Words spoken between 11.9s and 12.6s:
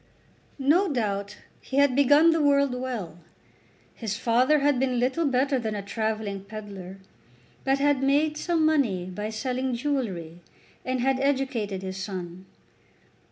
son.